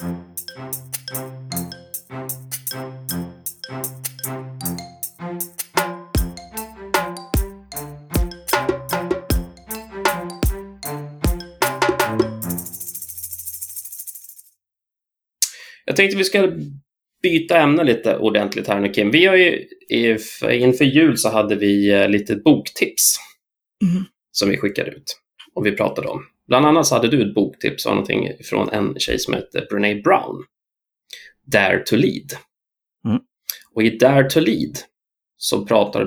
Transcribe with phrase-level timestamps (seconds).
[0.00, 0.08] Jag
[15.96, 16.52] tänkte vi ska
[17.22, 19.10] byta ämne lite ordentligt här nu Kim.
[19.10, 19.66] Vi har ju,
[20.50, 23.16] inför jul så hade vi eh, lite boktips
[23.92, 24.04] Mm.
[24.32, 25.20] som vi skickade ut
[25.54, 26.22] och vi pratade om.
[26.48, 29.94] Bland annat så hade du ett boktips av någonting från en tjej som heter Brene
[29.94, 30.44] Brown.
[31.44, 32.32] Dare to lead.
[33.04, 33.20] Mm.
[33.74, 34.78] Och i Dare to lead
[35.36, 36.04] så pratar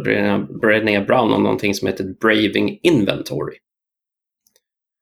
[0.60, 3.58] Brene Brown om någonting som heter Braving Inventory.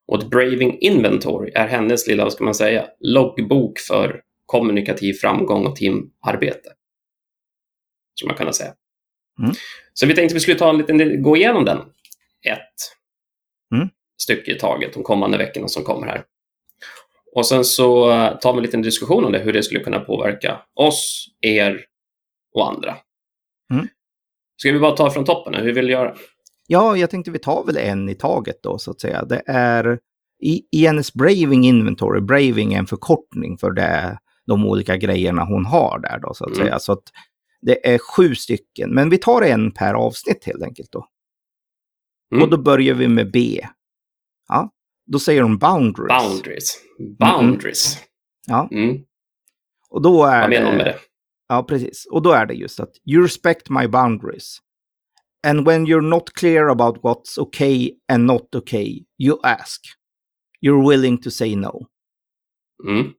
[0.08, 5.66] Och ett Braving Inventory är hennes lilla, vad ska man säga, loggbok för kommunikativ framgång
[5.66, 6.70] och teamarbete.
[8.16, 8.74] Som man kan säga.
[9.40, 9.52] Mm.
[9.94, 11.78] Så vi tänkte vi skulle ta en liten, gå igenom den.
[12.46, 13.00] Ett
[13.76, 13.90] Mm.
[14.22, 16.24] Stycke i taget de kommande veckorna som kommer här.
[17.36, 20.00] Och sen så eh, tar vi en liten diskussion om det, hur det skulle kunna
[20.00, 21.86] påverka oss, er
[22.56, 22.98] och andra.
[23.74, 23.88] Mm.
[24.58, 25.54] Ska vi bara ta från toppen?
[25.54, 26.16] Hur vill du göra?
[26.68, 29.26] Ja, jag tänkte vi tar väl en i taget då så att säga.
[29.26, 30.00] Det är
[30.44, 35.66] i, i hennes Braving Inventory, Braving är en förkortning för det, de olika grejerna hon
[35.66, 36.66] har där då så att Mm.
[36.66, 36.80] säga.
[36.80, 37.04] Så att
[37.62, 41.06] det är sju stycken, men vi tar en per avsnitt helt enkelt då.
[42.32, 42.44] Mm.
[42.44, 43.62] Och då börjar vi med B.
[44.50, 44.72] Ja,
[45.06, 46.24] då säger hon boundaries.
[46.24, 46.78] Boundaries.
[47.20, 47.98] Boundaries.
[48.48, 48.70] Ja.
[48.72, 48.98] Mm.
[49.90, 51.00] Och då är Vad menar hon med det?
[51.48, 52.06] Ja, precis.
[52.12, 54.58] Och då är det just att you respect my boundaries.
[55.48, 59.82] And when you're not clear about what's okay and not okay, you ask.
[60.62, 61.88] You're willing to say no.
[62.88, 63.14] Mm.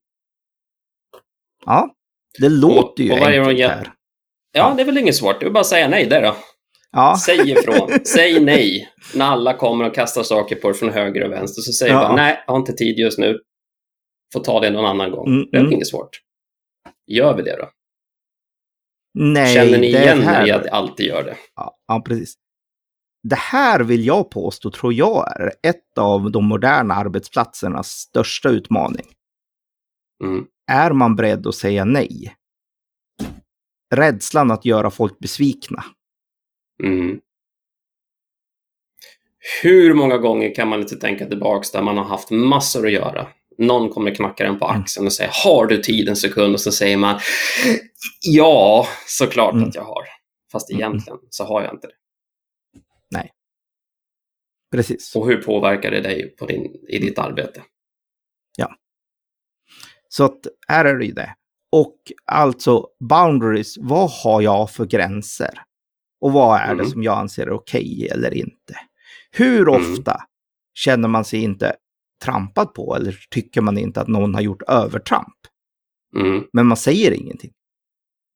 [1.66, 1.94] Ja,
[2.38, 3.92] det låter ju och är hon enkelt här.
[4.52, 5.42] Ja, det är väl inget svårt.
[5.42, 6.36] Är bara säga nej där då.
[6.92, 7.90] Ja, Säg ifrån.
[8.04, 8.88] Säg nej.
[9.14, 12.00] När alla kommer och kastar saker på dig från höger och vänster så säger Ja.
[12.00, 13.38] bara nej, jag har inte tid just nu.
[14.32, 15.26] Får ta det någon annan gång.
[15.26, 15.72] Mm, det är mm.
[15.72, 16.20] inget svårt.
[17.06, 17.70] Gör vi det då?
[19.14, 19.54] nej.
[19.54, 20.40] Känner ni det igen här...
[20.40, 21.36] när jag alltid gör det?
[21.54, 22.34] Ja, ja, precis.
[23.28, 29.06] Det här vill jag påstå, tror jag, är ett av de moderna arbetsplatsernas största utmaning.
[30.24, 30.46] Mm.
[30.72, 32.34] Är man beredd att säga nej?
[33.94, 35.84] Rädslan att göra folk besvikna.
[36.84, 37.20] Mm.
[39.62, 43.28] Hur många gånger kan man inte tänka tillbaks där man har haft massor att göra?
[43.58, 44.80] Någon kommer knacka en på Mm.
[44.80, 47.20] axeln och säger “Har du tid en sekund?” och så säger man
[48.20, 49.68] “Ja, såklart Mm.
[49.68, 50.04] att jag har”.
[50.52, 50.80] Fast Mm.
[50.80, 51.94] egentligen så har jag inte det.
[54.72, 55.16] Precis.
[55.16, 57.62] Och hur påverkar det dig på din, i ditt arbete?
[60.12, 61.34] Så att här är det ju det.
[61.72, 65.62] Och alltså boundaries, vad har jag för gränser?
[66.20, 66.86] Och vad är det Mm.
[66.90, 68.74] som jag anser är okej eller inte?
[69.30, 69.92] Hur Mm.
[69.92, 70.20] ofta
[70.74, 71.76] känner man sig inte
[72.24, 75.36] trampad på eller tycker man inte att någon har gjort övertramp?
[76.16, 76.44] Mm.
[76.52, 77.52] Men man säger ingenting.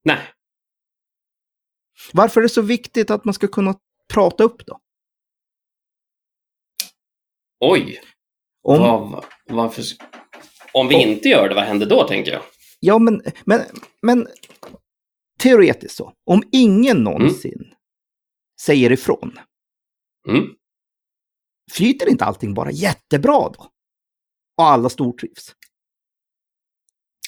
[0.04, 0.18] Nej,
[2.12, 3.74] Varför är det så viktigt att man ska kunna
[4.12, 4.80] prata upp då?
[7.60, 8.00] oj.
[8.62, 9.84] Om, Vad, varför,
[10.72, 12.42] om vi Om- inte gör det, vad händer då, tänker jag?
[12.80, 13.60] Ja, men, men,
[14.02, 14.28] men
[15.44, 16.12] teoretiskt så.
[16.30, 17.74] Om ingen någonsin
[18.60, 19.38] säger ifrån,
[20.28, 20.44] Mm.
[21.72, 23.66] flyter inte allting bara jättebra då?
[24.58, 25.54] Och alla stortrivs?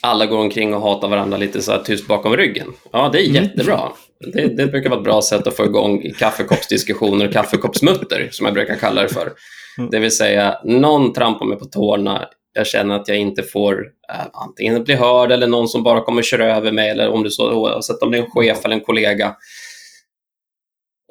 [0.03, 2.72] Alla går omkring och hatar varandra lite så här tyst bakom ryggen.
[2.93, 3.43] Ja, det är Mm.
[3.44, 3.93] jättebra.
[4.33, 8.77] Det, det brukar vara ett bra sätt att få igång kaffekoppsdiskussioner, kaffekoppsmutter, som jag brukar
[8.77, 9.33] kalla det för.
[9.78, 9.91] Mm.
[9.91, 14.27] Det vill säga, någon trampar mig på tårna, jag känner att jag inte får eh,
[14.33, 17.53] antingen bli hörd eller någon som bara kommer köra över mig, eller om det så,
[17.53, 19.37] oavsett om det är en chef eller en kollega.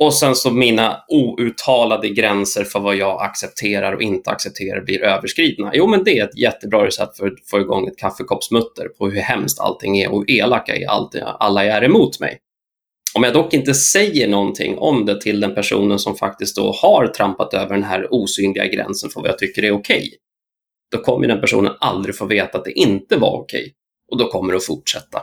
[0.01, 5.72] Och sen så mina outtalade gränser för vad jag accepterar och inte accepterar blir överskridna.
[5.73, 9.22] Jo, men det är ett jättebra recept för att få igång ett kaffekoppsmutter på hur
[9.22, 12.39] hemskt allting är och hur elaka är allt, alla är emot mig.
[13.16, 17.07] Om jag dock inte säger någonting om det till den personen som faktiskt då har
[17.07, 20.13] trampat över den här osynliga gränsen för vad jag tycker är okej,
[20.97, 23.73] då kommer den personen aldrig få veta att det inte var okej.
[24.11, 25.22] Och då kommer det att fortsätta.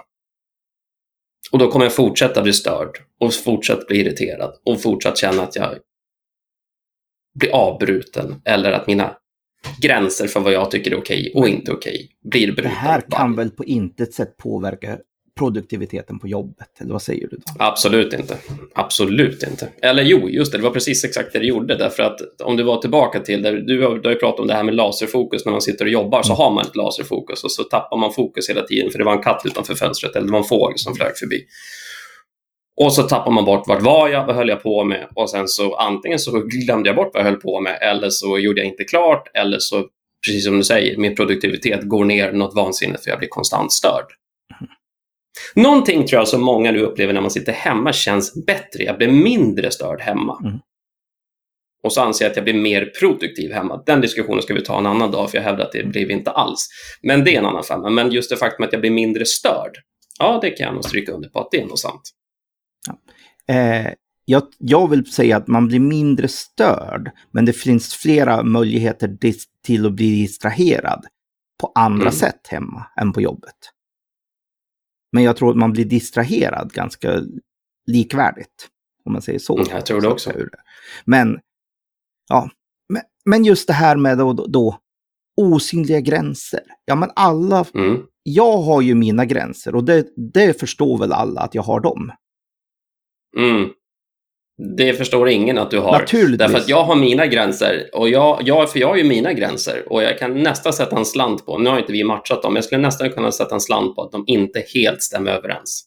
[1.52, 5.56] Och då kommer jag fortsätta bli störd och fortsätta bli irriterad och fortsatt känna att
[5.56, 5.79] jag
[7.35, 9.17] blir avbruten eller att mina
[9.82, 12.62] gränser för vad jag tycker är okej och inte okej blir brutna.
[12.62, 14.99] Det här kan väl på intet sätt påverka
[15.38, 16.81] produktiviteten på jobbet?
[16.81, 17.43] Eller vad säger du då?
[17.58, 18.37] Absolut inte.
[18.75, 19.69] Absolut inte.
[19.82, 21.76] Eller jo, just det, det var precis exakt det det gjorde.
[21.76, 24.46] Därför att om du var tillbaka till, där, du, har, du har ju pratat om
[24.46, 27.52] det här med laserfokus när man sitter och jobbar, så har man ett laserfokus och
[27.52, 30.32] så tappar man fokus hela tiden för det var en katt utanför fönstret eller det
[30.32, 31.44] var en fågel som flög förbi.
[32.81, 35.49] Och så tappar man bort vart var jag, vad höll jag på med och sen
[35.49, 38.69] så antingen så glömde jag bort vad jag höll på med eller så gjorde jag
[38.69, 39.87] inte klart eller så
[40.26, 44.06] precis som du säger, min produktivitet går ner något vansinnigt för jag blir konstant störd.
[45.55, 48.82] Någonting tror jag som många nu upplever när man sitter hemma känns bättre.
[48.82, 50.38] Jag blir mindre störd hemma.
[50.44, 50.58] Mm.
[51.84, 53.82] Och så anser jag att jag blir mer produktiv hemma.
[53.87, 56.12] Den diskussionen ska vi ta en annan dag, för jag hävdar att det blir vi
[56.12, 56.69] inte alls.
[57.02, 57.90] Men det är en annan femma.
[57.90, 59.79] Men just det faktum att jag blir mindre störd,
[60.19, 62.02] ja, det kan jag nog stryka under på att det är nog sant.
[63.49, 63.93] Eh,
[64.25, 69.17] jag, jag vill säga att man blir mindre störd, men det finns flera möjligheter
[69.67, 71.06] till att bli distraherad
[71.61, 72.12] på andra Mm.
[72.12, 73.55] sätt hemma än på jobbet.
[75.12, 77.20] Men jag tror att man blir distraherad ganska
[77.87, 78.69] likvärdigt,
[79.05, 79.56] om man säger så.
[79.59, 80.32] Mm, jag tror det också.
[81.05, 81.38] Men,
[82.29, 82.50] ja,
[82.88, 84.79] men, men just det här med då, då
[85.37, 86.61] osynliga gränser.
[86.85, 88.03] Ja, men alla, Mm.
[88.23, 92.12] jag har ju mina gränser och det, det förstår väl alla att jag har dem.
[93.38, 93.70] Mm.
[94.76, 95.93] Det förstår ingen att du har.
[95.93, 96.38] Naturligtvis.
[96.38, 97.90] Därför att jag har mina gränser.
[97.93, 99.93] Och jag, jag, för jag har ju mina gränser.
[99.93, 102.56] Och jag kan nästan sätta en slant på, nu har inte vi matchat dem, men
[102.56, 105.84] jag skulle nästan kunna sätta en slant på att de inte helt stämmer överens.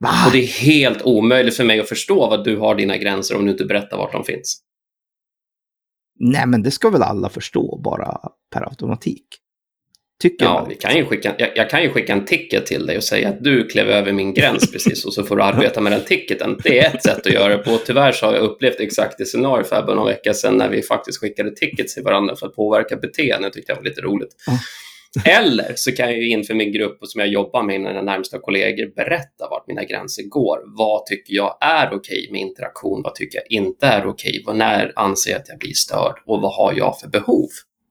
[0.00, 0.08] Va?
[0.26, 3.44] Och det är helt omöjligt för mig att förstå vad du har dina gränser om
[3.44, 4.62] du inte berättar vart de finns.
[6.18, 8.18] Nej, men det ska väl alla förstå bara
[8.54, 9.26] per automatik.
[10.22, 10.68] Tycker Ja, jag.
[10.68, 13.28] vi kan ju skicka, jag, jag kan ju skicka en ticket till dig och säga
[13.28, 16.58] att du klev över min gräns precis och så får du arbeta med den ticketen.
[16.64, 17.78] Det är ett sätt att göra det på.
[17.86, 20.82] Tyvärr så har jag upplevt exakt det scenario för bara någon vecka sedan när vi
[20.82, 23.48] faktiskt skickade tickets till varandra för att påverka beteende.
[23.48, 24.30] Det tyckte jag var lite roligt.
[24.46, 24.58] Ja.
[25.24, 28.38] Eller så kan jag ju inför min grupp och som jag jobbar med, mina närmsta
[28.38, 30.58] kollegor, berätta vart mina gränser går.
[30.78, 33.02] Vad tycker jag är okej med interaktion?
[33.02, 34.42] Vad tycker jag inte är okej?
[34.46, 36.14] Vad när anser jag att jag blir störd?
[36.26, 37.48] Och vad har jag för behov?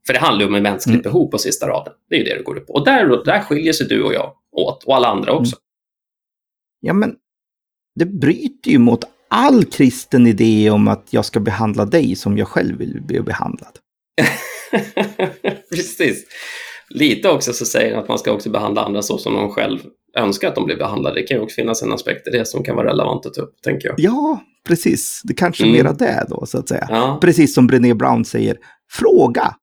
[0.08, 1.02] För det handlar om ett mänskligt Mm.
[1.04, 1.94] behov på sista raden.
[2.10, 2.74] Det är ju det det går ut på.
[2.74, 5.56] Och där, där skiljer sig du och jag åt, och alla andra också.
[6.80, 7.16] Ja, men
[7.96, 12.48] det bryter ju mot all kristen idé om att jag ska behandla dig som jag
[12.48, 13.72] själv vill bli behandlad.
[15.70, 16.26] Precis.
[16.90, 19.80] Lite också så säger han att man ska också behandla andra så som de själv
[20.18, 21.16] önskar att de blir behandlade.
[21.22, 23.42] Det kan ju också finnas en aspekt i det som kan vara relevant att ta
[23.42, 23.96] upp, tänker jag.
[24.00, 25.22] Ja, precis.
[25.24, 25.78] Det kanske är Mm.
[25.78, 26.88] mera det då, så att säga.
[26.90, 28.58] Ja, Precis som Brené Brown säger,
[28.92, 29.56] fråga.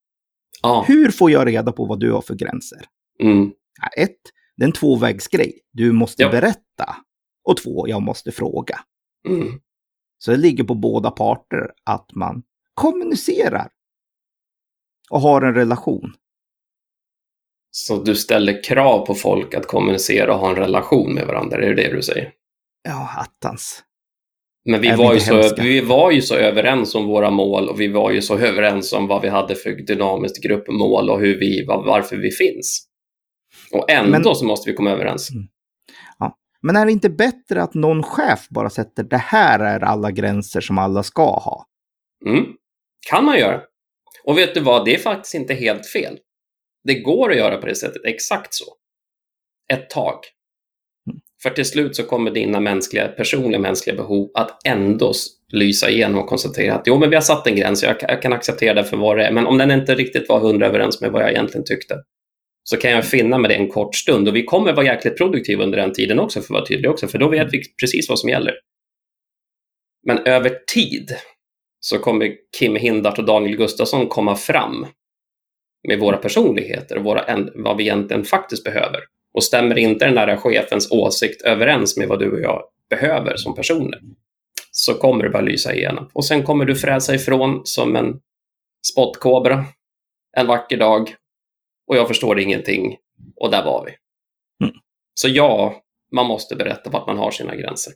[0.62, 0.84] Ja.
[0.88, 2.84] Hur får jag reda på vad du har för gränser?
[3.22, 3.50] Mm.
[3.82, 4.16] Ja, ett,
[4.56, 5.60] det är en tvåvägsgrej.
[5.72, 6.30] Du måste Ja.
[6.30, 6.96] berätta.
[7.44, 8.80] Och två, jag måste fråga.
[9.28, 9.60] Mm.
[10.18, 12.42] Så det ligger på båda parter att man
[12.74, 13.68] kommunicerar.
[15.10, 16.12] Och har en relation.
[17.70, 21.60] Så du ställer krav på folk att kommunicera och ha en relation med varandra, är
[21.60, 22.32] det det du säger?
[22.82, 23.84] Ja, attans.
[24.70, 25.62] Men vi var, ju så, hemska?
[25.62, 29.06] vi var ju så överens om våra mål och vi var ju så överens om
[29.06, 32.86] vad vi hade för dynamiskt gruppmål och hur vi, var- varför vi finns.
[33.72, 35.28] Och ändå Men- så måste vi komma överens.
[36.62, 40.60] Men är det inte bättre att någon chef bara sätter det här är alla gränser
[40.60, 41.66] som alla ska ha?
[42.26, 42.44] Mm.
[43.10, 43.60] Kan man göra.
[44.24, 46.18] Och vet du vad, det är faktiskt inte helt fel.
[46.84, 48.64] Det går att göra på det sättet, exakt så.
[49.72, 50.14] Ett tag.
[51.42, 55.12] För till slut så kommer dina mänskliga, personliga mänskliga behov att ändå
[55.52, 58.22] lysa igenom och konstatera att jo, men vi har satt en gräns, jag, kan- jag
[58.22, 61.00] kan acceptera det för vad det är, men om den inte riktigt var hundra överens
[61.00, 61.94] med vad jag egentligen tyckte,
[62.64, 64.28] så kan jag finna med det en kort stund.
[64.28, 67.08] Och vi kommer vara jäkligt produktiva under den tiden också, för att vara tydlig också,
[67.08, 68.54] för då vet vi precis vad som gäller.
[70.06, 71.16] Men över tid
[71.80, 74.86] så kommer Kim Hindart och Daniel Gustafsson komma fram
[75.88, 79.00] med våra personligheter och våra, vad vi egentligen faktiskt behöver.
[79.38, 83.54] Och stämmer inte den där chefens åsikt överens med vad du och jag behöver som
[83.54, 84.00] personer,
[84.70, 86.10] så kommer det bara lysa igenom.
[86.12, 88.20] Och sen kommer du fräsa ifrån som en
[88.92, 89.64] spottkobra
[90.36, 91.14] en vacker dag
[91.86, 92.96] och jag förstår ingenting
[93.36, 93.90] och där var vi.
[94.66, 94.76] Mm.
[95.14, 97.92] Så ja, man måste berätta vart man har sina gränser.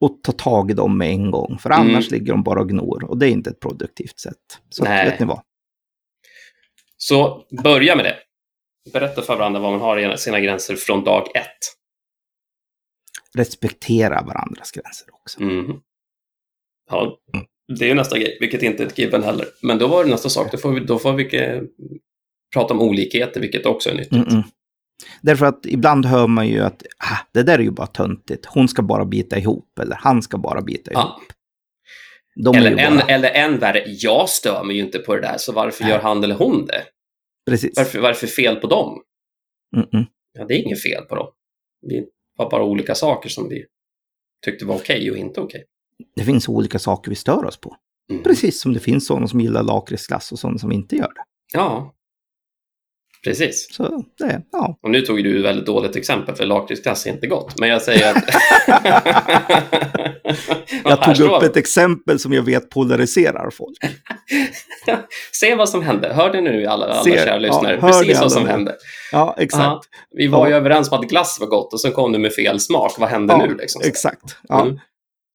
[0.00, 1.58] Och ta tag i dem med en gång.
[1.58, 1.80] För Mm.
[1.88, 3.04] annars ligger de bara och gnor.
[3.04, 4.60] Och det är inte ett produktivt sätt.
[4.70, 5.10] Så Nej.
[5.10, 5.42] vet ni vad?
[6.96, 8.16] Så börja med det.
[8.92, 11.58] Berätta för varandra vad man har i sina gränser från dag ett.
[13.36, 15.42] Respektera varandras gränser också.
[15.42, 15.80] Mhm.
[16.90, 17.18] Ja,
[17.78, 19.46] det är ju nästa grej, vilket inte är ett given heller.
[19.62, 21.62] Men då var det nästa sak, då får vi, då får vi eh,
[22.54, 24.12] prata om olikheter, vilket också är nyttigt.
[24.12, 24.42] Mm -mm.
[25.22, 28.46] Därför att ibland hör man ju att ah, det där är ju bara töntigt.
[28.46, 29.78] Hon ska bara bita ihop.
[29.78, 31.04] Eller han ska bara bita ihop.
[32.34, 32.56] Ja.
[32.56, 33.06] Eller, bara...
[33.06, 35.92] eller än värre, jag stör mig ju inte på det där, så varför Nej.
[35.92, 36.82] gör han eller hon det?
[37.46, 37.72] Precis.
[37.76, 39.02] Varför, varför fel på dem?
[39.76, 40.06] Mm -mm.
[40.32, 41.28] Ja, det är inget fel på dem.
[41.86, 42.06] Vi
[42.38, 43.64] har bara olika saker som vi
[44.44, 45.64] tyckte var okej och inte okej.
[46.16, 47.76] Det finns olika saker vi stör oss på.
[48.10, 48.22] Mm.
[48.22, 51.24] Precis som det finns sådana som gillar lakritsglass och sådana som inte gör det.
[51.52, 51.94] Ja.
[53.24, 53.66] Precis.
[53.70, 54.78] Så det, ja.
[54.82, 57.58] Och nu tog du ett väldigt dåligt exempel, för lakritsglass är inte gott.
[57.60, 58.24] Men jag säger att...
[60.84, 63.76] Jag tog upp ett exempel som jag vet polariserar folk.
[65.32, 66.12] Se vad som hände.
[66.14, 67.78] Hörde nu alla, alla Se- kära ja, lyssnare?
[67.80, 68.74] hör ni Precis vad som hände.
[69.12, 69.64] Ja, exakt.
[69.64, 69.80] Ja,
[70.16, 70.56] vi var ju Ja.
[70.58, 72.92] överens om att glass var gott och så kom du med fel smak.
[72.98, 73.54] Vad hände Ja, nu?
[73.54, 73.82] Liksom?
[73.84, 74.36] Exakt.
[74.48, 74.62] Ja.
[74.62, 74.78] Mm.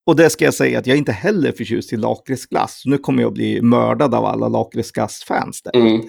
[0.05, 2.81] Och det ska jag säga att jag är inte heller förtjust i lakritsglass.
[2.86, 5.62] Nu kommer jag bli mördad av alla lakritsglass-fans.
[5.74, 6.01] Mm.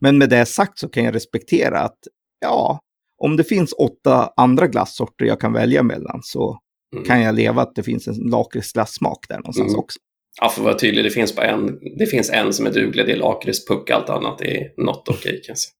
[0.00, 1.98] Men med det sagt så kan jag respektera att
[2.40, 2.80] ja,
[3.22, 6.58] om det finns åtta andra glassorter jag kan välja mellan så
[6.94, 7.04] Mm.
[7.04, 9.78] kan jag leva att det finns en lakritsglass-smak där någonstans Mm.
[9.80, 9.98] också.
[10.40, 13.06] Ja, för att vara tydlig, det finns bara en, det finns en som är duglig,
[13.06, 15.72] det är lakritspuck, allt annat är not okej kan jag säga.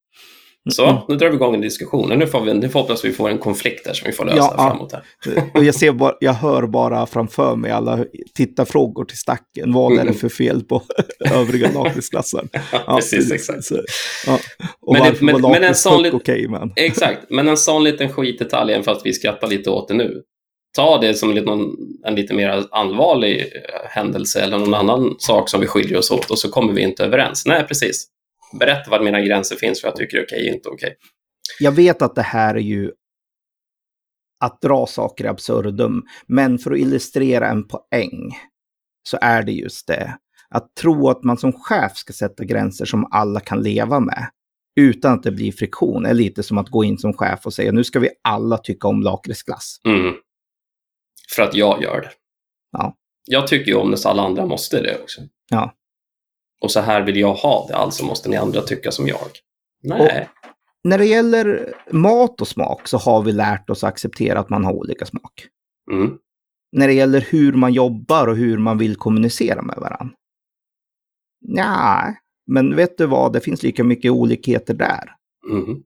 [0.71, 0.97] Så, Mm.
[1.09, 2.19] nu drar vi igång en diskussion.
[2.19, 4.55] Nu, får vi, nu hoppas vi får en konflikt där som vi får lösa Ja,
[4.57, 5.03] framåt här.
[5.55, 9.73] Och jag, ser bara, jag hör bara framför mig alla tittarfrågor till stacken.
[9.73, 10.15] Vad är det Mm.
[10.15, 10.83] för fel på
[11.35, 12.49] övriga lakritsglassar?
[12.87, 13.65] Ja, precis, exakt.
[13.65, 13.81] Så,
[14.27, 14.39] ja.
[14.81, 16.73] Och Men det- varför men- var men en sån okej, men...
[16.77, 20.23] Exakt, men en sån liten skitdetalj, även fast vi skrattar lite åt det nu.
[20.77, 21.61] Ta det som någon,
[22.07, 23.47] en lite mer allvarlig eh,
[23.91, 27.05] händelse eller någon annan sak som vi skiljer oss åt och så kommer vi inte
[27.05, 27.47] överens.
[27.47, 28.07] Nej, precis.
[28.59, 30.97] Berätta var mina gränser finns för jag tycker är okej och inte okej.
[31.61, 32.93] Jag vet att det här är ju
[34.41, 38.39] att dra saker i absurdum, men för att illustrera en poäng
[39.03, 40.19] så är det just det.
[40.49, 44.31] Att tro att man som chef ska sätta gränser som alla kan leva med
[44.77, 47.73] utan att det blir friktion är lite som att gå in som chef och säga
[47.73, 49.81] nu ska vi alla tycka om lakritsglass.
[49.85, 50.15] Mm.
[51.37, 52.11] För att jag gör det.
[52.73, 52.97] Ja.
[53.27, 55.21] Jag tycker ju om det så alla andra måste det också.
[55.51, 55.75] Ja.
[56.61, 59.29] Och så här vill jag ha det, alltså måste ni andra tycka som jag.
[59.83, 60.29] Nej.
[60.85, 64.73] När det gäller mat och smak så har vi lärt oss acceptera att man har
[64.73, 65.47] olika smak.
[65.93, 66.19] Mm.
[66.73, 70.15] När det gäller hur man jobbar och hur man vill kommunicera med varandra.
[71.41, 75.15] Nej, men vet du vad, det finns lika mycket olikheter där.
[75.51, 75.83] Mm.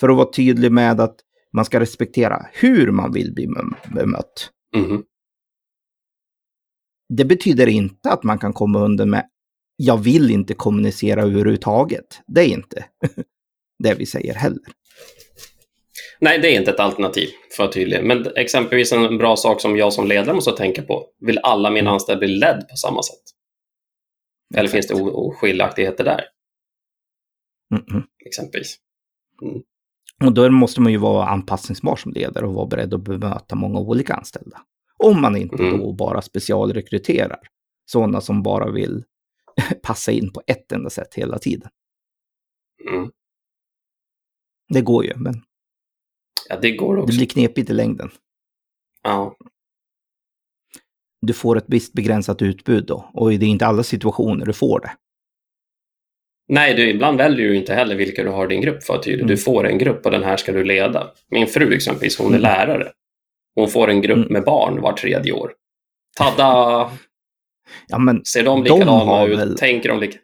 [0.00, 1.16] För att vara tydlig med att
[1.52, 4.50] man ska respektera hur man vill bli bem- bemött.
[4.76, 5.02] Mm.
[7.08, 9.28] Det betyder inte att man kan komma undan med
[9.82, 12.20] jag vill inte kommunicera överhuvudtaget.
[12.26, 12.84] Det är inte
[13.78, 14.62] det vi säger heller.
[16.20, 18.04] Nej, det är inte ett alternativ, för att tydlig.
[18.04, 21.06] Men exempelvis en bra sak som jag som ledare måste tänka på.
[21.20, 23.22] Vill alla mina anställda bli ledd på samma sätt?
[24.56, 26.20] Eller finns det oskiljaktigheter där,
[27.74, 28.02] Mm-mm.
[28.26, 28.76] exempelvis?
[30.24, 33.78] Och då måste man ju vara anpassningsbar som ledare och vara beredd att bemöta många
[33.78, 34.60] olika anställda.
[34.96, 35.78] Om man inte Mm.
[35.78, 37.38] då bara specialrekryterar
[37.90, 39.04] sådana som bara vill
[39.82, 41.68] passa in på ett enda sätt hela tiden.
[42.90, 43.10] Mm.
[44.68, 45.34] Det går ju, men
[46.48, 47.16] Ja, det går det också.
[47.16, 48.10] blir knepigt i längden.
[49.02, 49.36] Ja.
[51.20, 54.80] Du får ett visst begränsat utbud då, och det är inte alla situationer du får
[54.80, 54.90] det.
[56.48, 59.26] Nej, du, ibland väljer du inte heller vilka du har din grupp för att tydlig.
[59.26, 59.38] Du Mm.
[59.38, 61.10] får en grupp och den här ska du leda.
[61.28, 62.40] Min fru exempelvis, hon är Mm.
[62.42, 62.92] lärare.
[63.54, 64.32] Hon får en grupp Mm.
[64.32, 65.54] med barn var tredje år.
[66.16, 66.90] Tada!
[67.88, 69.38] Ja, men Ser de De likadana har ut?
[69.38, 70.18] väl- Tänker de lika?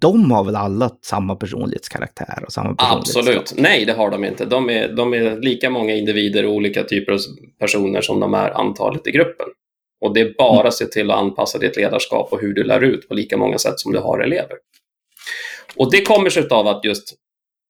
[0.00, 2.74] de har väl alla samma personlighetskaraktär och samma?
[2.78, 3.54] Absolut.
[3.56, 4.44] Nej, det har de inte.
[4.44, 7.18] De är, de är lika många individer och olika typer av
[7.60, 9.46] personer som de är antalet i gruppen.
[10.00, 12.80] Och det är bara att se till att anpassa ditt ledarskap och hur du lär
[12.80, 14.56] ut på lika många sätt som du har elever.
[15.76, 17.14] Och det kommer sig av att just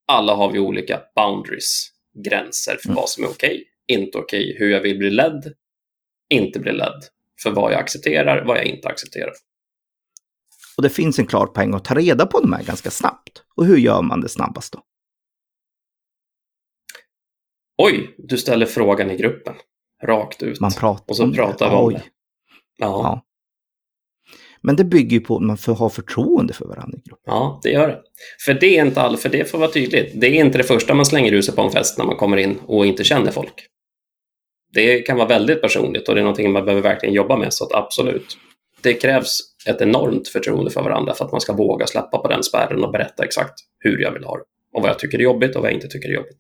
[0.09, 1.89] alla har vi olika boundaries,
[2.25, 2.97] gränser för Mm.
[2.97, 5.53] vad som är okej, inte okej, hur jag vill bli ledd,
[6.35, 7.05] inte bli ledd,
[7.43, 9.33] för vad jag accepterar, vad jag inte accepterar.
[10.77, 13.43] Och det finns en klar poäng att ta reda på de här ganska snabbt.
[13.57, 14.83] Och hur gör man det snabbast då?
[17.83, 19.55] Oj, du ställer frågan i gruppen,
[20.05, 20.61] rakt ut.
[20.61, 22.03] Man pratar Och så pratar vi om det.
[22.77, 22.87] Ja.
[22.87, 23.25] Ja.
[24.63, 27.35] Men det bygger ju på att man får ha förtroende för varandra i gruppen.
[27.35, 28.03] Ja, det gör det.
[28.45, 30.21] För det är inte all, för det får vara tydligt.
[30.21, 32.37] Det är inte det första man slänger ur sig på en fest när man kommer
[32.37, 33.67] in och inte känner folk.
[34.73, 37.65] Det kan vara väldigt personligt och det är någonting man behöver verkligen jobba med, så
[37.65, 38.39] att absolut.
[38.83, 42.43] Det krävs ett enormt förtroende för varandra för att man ska våga släppa på den
[42.43, 44.45] spärren och berätta exakt hur jag vill ha det.
[44.73, 46.39] Och vad jag tycker är jobbigt och vad jag inte tycker är jobbigt.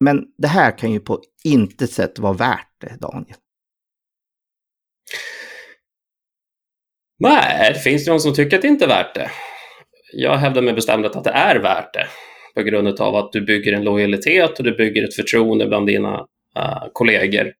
[0.00, 3.36] Men det här kan ju på intet sätt vara värt det, Daniel.
[7.18, 9.30] Nej, det finns det någon som tycker att det inte är värt det.
[10.12, 12.06] Jag hävdar med bestämdhet att det är värt det.
[12.54, 16.26] På grund av att du bygger en lojalitet och du bygger ett förtroende bland dina
[16.56, 17.52] eh, kollegor.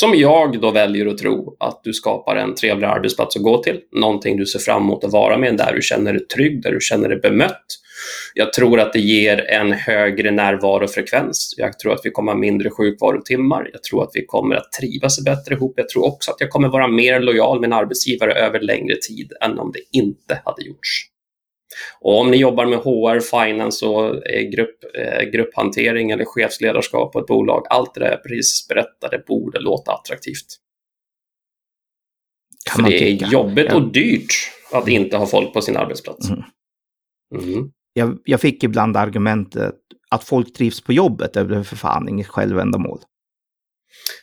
[0.00, 3.80] Som jag då väljer att tro att du skapar en trevlig arbetsplats att gå till.
[3.92, 6.80] Någonting du ser fram emot att vara med, där du känner dig trygg, där du
[6.80, 7.64] känner dig bemött.
[8.34, 11.54] Jag tror att det ger en högre närvarofrekvens.
[11.56, 13.70] Jag tror att vi kommer ha mindre sjukvarotimmar.
[13.72, 15.74] Jag tror att vi kommer att trivas bättre ihop.
[15.76, 19.32] Jag tror också att jag kommer vara mer lojal med en arbetsgivare över längre tid
[19.40, 21.17] än om det inte hade gjorts.
[22.00, 27.18] Och om ni jobbar med HR, finance och eh, grupp, eh, grupphantering eller chefsledarskap på
[27.18, 30.46] ett bolag, allt det där jag precis berättade borde låta attraktivt.
[32.70, 33.26] Kan För det tycka.
[33.26, 33.76] är jobbigt ja.
[33.76, 34.32] och dyrt
[34.72, 36.30] att inte ha folk på sin arbetsplats.
[36.30, 36.42] Mm.
[37.34, 37.70] Mm.
[37.92, 39.74] Jag, jag, fick ibland argumentet
[40.10, 43.00] att folk trivs på jobbet är för fan inget självändamål.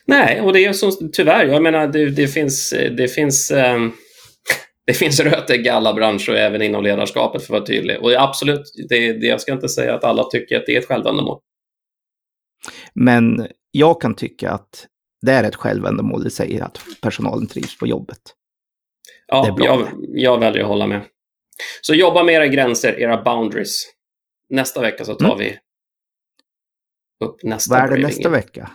[0.04, 3.92] Nej, och det är som tyvärr, jag menar det, det finns, det finns um,
[4.86, 8.00] det finns rötter i alla branscher och även inom ledarskapet för att vara tydlig.
[8.00, 10.88] Och absolut, det, det, jag ska inte säga att alla tycker att det är ett
[10.88, 11.40] självändamål.
[12.94, 14.86] Men jag kan tycka att
[15.26, 18.18] det är ett självändamål i sig att personalen trivs på jobbet.
[19.26, 21.02] Ja, jag, jag väljer att hålla med.
[21.80, 23.82] Så jobba med era gränser, era boundaries.
[24.48, 25.38] Nästa vecka så tar mm.
[25.38, 25.58] vi
[27.24, 28.70] upp nästa Vad är det nästa vecka?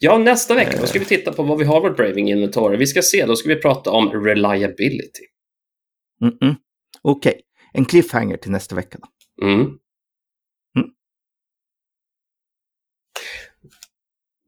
[0.00, 2.76] Ja, nästa vecka då ska vi titta på vad vi har vårt braving inventory.
[2.76, 5.24] Vi ska se, då ska vi prata om reliability.
[6.20, 6.56] Mm -mm.
[7.02, 7.42] Okej, okay.
[7.72, 9.08] en cliffhanger till nästa vecka då.
[9.46, 9.60] Mm.
[9.60, 10.90] mm.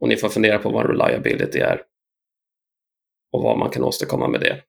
[0.00, 1.82] Och ni får fundera på vad reliability är
[3.32, 4.62] och vad man kan åstadkomma med det.